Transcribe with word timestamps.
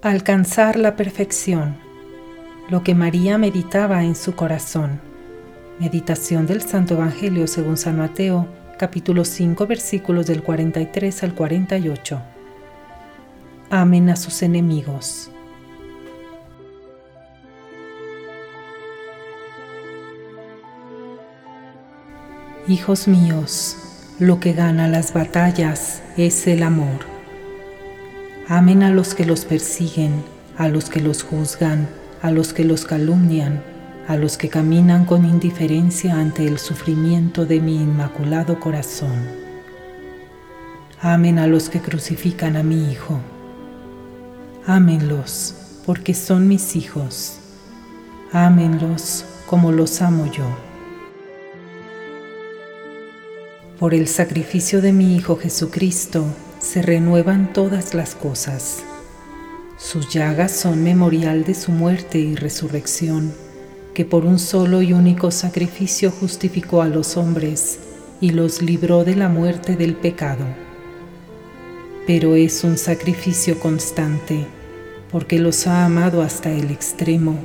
Alcanzar 0.00 0.78
la 0.78 0.94
perfección. 0.94 1.76
Lo 2.68 2.84
que 2.84 2.94
María 2.94 3.36
meditaba 3.36 4.04
en 4.04 4.14
su 4.14 4.36
corazón. 4.36 5.00
Meditación 5.80 6.46
del 6.46 6.62
Santo 6.62 6.94
Evangelio 6.94 7.48
según 7.48 7.76
San 7.76 7.98
Mateo, 7.98 8.46
capítulo 8.78 9.24
5, 9.24 9.66
versículos 9.66 10.28
del 10.28 10.44
43 10.44 11.24
al 11.24 11.34
48. 11.34 12.22
Amen 13.70 14.08
a 14.10 14.14
sus 14.14 14.42
enemigos. 14.42 15.32
Hijos 22.68 23.08
míos, 23.08 23.76
lo 24.20 24.38
que 24.38 24.52
gana 24.52 24.86
las 24.86 25.12
batallas 25.12 26.02
es 26.16 26.46
el 26.46 26.62
amor. 26.62 27.17
Amen 28.50 28.82
a 28.82 28.88
los 28.90 29.14
que 29.14 29.26
los 29.26 29.44
persiguen, 29.44 30.24
a 30.56 30.68
los 30.68 30.88
que 30.88 31.00
los 31.00 31.22
juzgan, 31.22 31.86
a 32.22 32.30
los 32.30 32.54
que 32.54 32.64
los 32.64 32.86
calumnian, 32.86 33.62
a 34.06 34.16
los 34.16 34.38
que 34.38 34.48
caminan 34.48 35.04
con 35.04 35.26
indiferencia 35.26 36.14
ante 36.14 36.46
el 36.46 36.58
sufrimiento 36.58 37.44
de 37.44 37.60
mi 37.60 37.76
inmaculado 37.76 38.58
corazón. 38.58 39.28
Amen 41.02 41.38
a 41.38 41.46
los 41.46 41.68
que 41.68 41.80
crucifican 41.80 42.56
a 42.56 42.62
mi 42.62 42.90
Hijo. 42.90 43.20
Ámenlos, 44.66 45.54
porque 45.84 46.14
son 46.14 46.48
mis 46.48 46.74
hijos. 46.74 47.40
Ámenlos 48.32 49.26
como 49.46 49.72
los 49.72 50.00
amo 50.00 50.24
yo. 50.32 50.46
Por 53.78 53.92
el 53.92 54.08
sacrificio 54.08 54.80
de 54.80 54.94
mi 54.94 55.14
Hijo 55.16 55.36
Jesucristo 55.36 56.24
se 56.58 56.82
renuevan 56.82 57.52
todas 57.52 57.94
las 57.94 58.14
cosas. 58.14 58.82
Sus 59.76 60.08
llagas 60.08 60.52
son 60.52 60.82
memorial 60.82 61.44
de 61.44 61.54
su 61.54 61.70
muerte 61.70 62.18
y 62.18 62.34
resurrección, 62.34 63.32
que 63.94 64.04
por 64.04 64.24
un 64.24 64.38
solo 64.38 64.82
y 64.82 64.92
único 64.92 65.30
sacrificio 65.30 66.10
justificó 66.10 66.82
a 66.82 66.88
los 66.88 67.16
hombres 67.16 67.78
y 68.20 68.30
los 68.30 68.60
libró 68.60 69.04
de 69.04 69.14
la 69.14 69.28
muerte 69.28 69.76
del 69.76 69.94
pecado. 69.94 70.44
Pero 72.06 72.34
es 72.34 72.64
un 72.64 72.76
sacrificio 72.76 73.60
constante, 73.60 74.46
porque 75.12 75.38
los 75.38 75.66
ha 75.66 75.84
amado 75.84 76.22
hasta 76.22 76.50
el 76.50 76.70
extremo, 76.70 77.38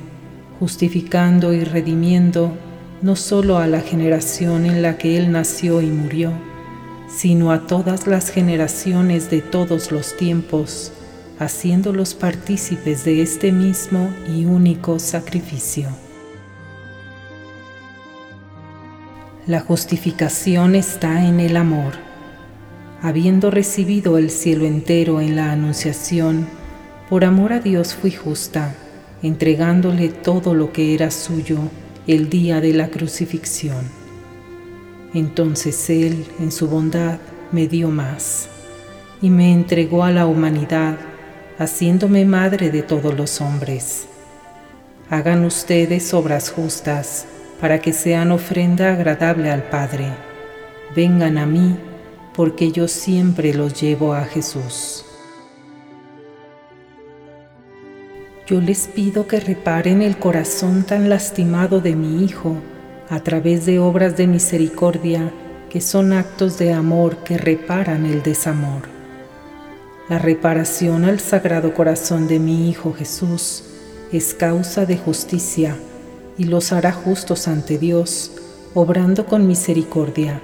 justificando 0.59 1.53
y 1.53 1.63
redimiendo 1.63 2.57
no 3.01 3.15
solo 3.15 3.57
a 3.57 3.67
la 3.67 3.81
generación 3.81 4.65
en 4.65 4.81
la 4.81 4.97
que 4.97 5.17
Él 5.17 5.31
nació 5.31 5.81
y 5.81 5.87
murió, 5.87 6.31
sino 7.15 7.51
a 7.51 7.67
todas 7.67 8.07
las 8.07 8.29
generaciones 8.29 9.29
de 9.29 9.41
todos 9.41 9.91
los 9.91 10.17
tiempos, 10.17 10.91
haciéndolos 11.39 12.13
partícipes 12.13 13.05
de 13.05 13.21
este 13.21 13.51
mismo 13.51 14.09
y 14.27 14.45
único 14.45 14.99
sacrificio. 14.99 15.89
La 19.45 19.59
justificación 19.59 20.73
está 20.73 21.27
en 21.27 21.39
el 21.39 21.57
amor. 21.57 21.93
Habiendo 23.01 23.51
recibido 23.51 24.17
el 24.17 24.29
cielo 24.29 24.65
entero 24.65 25.19
en 25.19 25.35
la 25.35 25.51
Anunciación, 25.51 26.47
por 27.09 27.25
amor 27.25 27.51
a 27.51 27.59
Dios 27.59 27.93
fui 27.93 28.11
justa, 28.11 28.73
entregándole 29.21 30.07
todo 30.07 30.53
lo 30.53 30.71
que 30.71 30.93
era 30.93 31.11
suyo 31.11 31.59
el 32.07 32.29
día 32.29 32.61
de 32.61 32.73
la 32.73 32.87
crucifixión. 32.87 34.02
Entonces 35.13 35.89
Él, 35.89 36.25
en 36.39 36.51
su 36.51 36.67
bondad, 36.67 37.19
me 37.51 37.67
dio 37.67 37.89
más 37.89 38.49
y 39.21 39.29
me 39.29 39.53
entregó 39.53 40.03
a 40.03 40.11
la 40.11 40.25
humanidad, 40.25 40.97
haciéndome 41.59 42.25
madre 42.25 42.71
de 42.71 42.81
todos 42.81 43.15
los 43.15 43.39
hombres. 43.39 44.07
Hagan 45.09 45.45
ustedes 45.45 46.13
obras 46.13 46.51
justas 46.51 47.25
para 47.61 47.79
que 47.79 47.93
sean 47.93 48.31
ofrenda 48.31 48.91
agradable 48.91 49.51
al 49.51 49.63
Padre. 49.63 50.07
Vengan 50.95 51.37
a 51.37 51.45
mí, 51.45 51.77
porque 52.33 52.71
yo 52.71 52.87
siempre 52.87 53.53
los 53.53 53.79
llevo 53.79 54.13
a 54.13 54.25
Jesús. 54.25 55.05
Yo 58.47 58.59
les 58.59 58.87
pido 58.87 59.27
que 59.27 59.39
reparen 59.39 60.01
el 60.01 60.17
corazón 60.17 60.83
tan 60.83 61.07
lastimado 61.07 61.79
de 61.79 61.95
mi 61.95 62.25
Hijo 62.25 62.57
a 63.09 63.19
través 63.21 63.65
de 63.65 63.79
obras 63.79 64.17
de 64.17 64.27
misericordia 64.27 65.31
que 65.69 65.81
son 65.81 66.13
actos 66.13 66.59
de 66.59 66.71
amor 66.71 67.17
que 67.23 67.37
reparan 67.37 68.05
el 68.05 68.21
desamor. 68.21 68.83
La 70.09 70.19
reparación 70.19 71.05
al 71.05 71.19
Sagrado 71.19 71.73
Corazón 71.73 72.27
de 72.27 72.37
mi 72.39 72.69
Hijo 72.69 72.93
Jesús 72.93 73.63
es 74.11 74.33
causa 74.33 74.85
de 74.85 74.97
justicia 74.97 75.75
y 76.37 76.43
los 76.43 76.71
hará 76.71 76.91
justos 76.91 77.47
ante 77.47 77.77
Dios, 77.77 78.31
obrando 78.73 79.25
con 79.25 79.47
misericordia, 79.47 80.41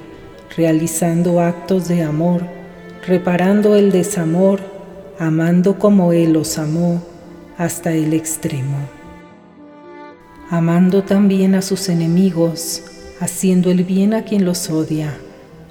realizando 0.55 1.39
actos 1.39 1.87
de 1.87 2.03
amor, 2.03 2.41
reparando 3.05 3.75
el 3.75 3.91
desamor, 3.91 4.59
amando 5.19 5.77
como 5.77 6.13
Él 6.13 6.33
los 6.33 6.57
amó 6.57 7.03
hasta 7.57 7.93
el 7.93 8.13
extremo, 8.13 8.77
amando 10.49 11.03
también 11.03 11.53
a 11.53 11.61
sus 11.61 11.89
enemigos, 11.89 12.83
haciendo 13.19 13.69
el 13.69 13.83
bien 13.83 14.13
a 14.13 14.23
quien 14.23 14.45
los 14.45 14.69
odia, 14.69 15.15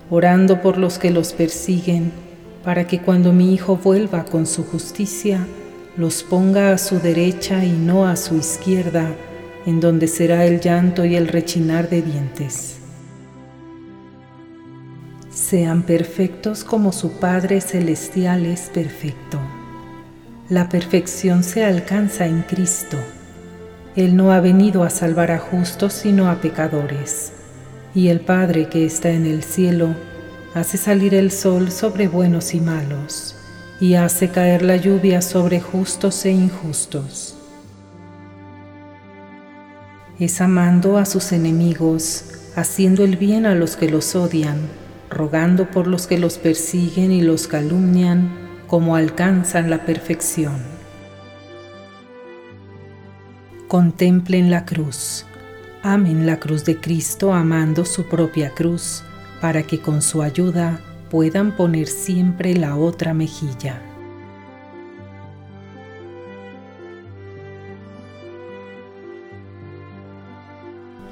orando 0.08 0.62
por 0.62 0.78
los 0.78 0.98
que 0.98 1.10
los 1.10 1.32
persiguen, 1.32 2.12
para 2.62 2.86
que 2.86 3.00
cuando 3.00 3.32
mi 3.32 3.52
Hijo 3.52 3.76
vuelva 3.76 4.24
con 4.24 4.46
su 4.46 4.64
justicia, 4.64 5.46
los 5.96 6.22
ponga 6.22 6.72
a 6.72 6.78
su 6.78 7.00
derecha 7.00 7.64
y 7.64 7.72
no 7.72 8.06
a 8.06 8.14
su 8.14 8.36
izquierda, 8.36 9.10
en 9.66 9.80
donde 9.80 10.06
será 10.06 10.46
el 10.46 10.60
llanto 10.60 11.04
y 11.04 11.16
el 11.16 11.26
rechinar 11.26 11.90
de 11.90 12.02
dientes. 12.02 12.76
Sean 15.28 15.82
perfectos 15.82 16.62
como 16.62 16.92
su 16.92 17.12
Padre 17.12 17.60
Celestial 17.60 18.46
es 18.46 18.70
perfecto. 18.72 19.40
La 20.48 20.68
perfección 20.68 21.42
se 21.42 21.64
alcanza 21.64 22.26
en 22.26 22.42
Cristo. 22.42 22.96
Él 23.98 24.14
no 24.14 24.30
ha 24.30 24.38
venido 24.38 24.84
a 24.84 24.90
salvar 24.90 25.32
a 25.32 25.40
justos 25.40 25.92
sino 25.92 26.30
a 26.30 26.40
pecadores. 26.40 27.32
Y 27.96 28.10
el 28.10 28.20
Padre 28.20 28.68
que 28.68 28.86
está 28.86 29.10
en 29.10 29.26
el 29.26 29.42
cielo 29.42 29.88
hace 30.54 30.78
salir 30.78 31.16
el 31.16 31.32
sol 31.32 31.72
sobre 31.72 32.06
buenos 32.06 32.54
y 32.54 32.60
malos, 32.60 33.34
y 33.80 33.94
hace 33.94 34.28
caer 34.28 34.62
la 34.62 34.76
lluvia 34.76 35.20
sobre 35.20 35.60
justos 35.60 36.24
e 36.26 36.30
injustos. 36.30 37.36
Es 40.20 40.40
amando 40.40 40.96
a 40.96 41.04
sus 41.04 41.32
enemigos, 41.32 42.22
haciendo 42.54 43.02
el 43.02 43.16
bien 43.16 43.46
a 43.46 43.56
los 43.56 43.74
que 43.74 43.90
los 43.90 44.14
odian, 44.14 44.60
rogando 45.10 45.72
por 45.72 45.88
los 45.88 46.06
que 46.06 46.18
los 46.18 46.38
persiguen 46.38 47.10
y 47.10 47.20
los 47.20 47.48
calumnian, 47.48 48.30
como 48.68 48.94
alcanzan 48.94 49.70
la 49.70 49.84
perfección. 49.84 50.77
Contemplen 53.68 54.50
la 54.50 54.64
cruz, 54.64 55.26
amen 55.82 56.26
la 56.26 56.40
cruz 56.40 56.64
de 56.64 56.80
Cristo 56.80 57.32
amando 57.32 57.84
su 57.84 58.06
propia 58.06 58.54
cruz, 58.54 59.04
para 59.40 59.62
que 59.62 59.80
con 59.80 60.02
su 60.02 60.22
ayuda 60.22 60.80
puedan 61.10 61.54
poner 61.54 61.86
siempre 61.86 62.54
la 62.54 62.76
otra 62.76 63.14
mejilla. 63.14 63.80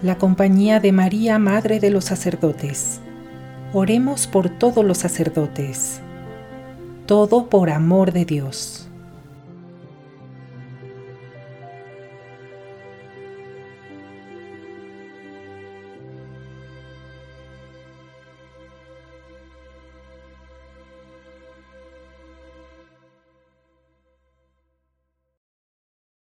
La 0.02 0.18
compañía 0.18 0.80
de 0.80 0.92
María, 0.92 1.38
Madre 1.38 1.78
de 1.78 1.90
los 1.90 2.06
Sacerdotes. 2.06 3.00
Oremos 3.72 4.26
por 4.26 4.48
todos 4.48 4.84
los 4.84 4.98
sacerdotes 4.98 6.00
todo 7.06 7.48
por 7.48 7.70
amor 7.70 8.12
de 8.12 8.24
Dios. 8.24 8.85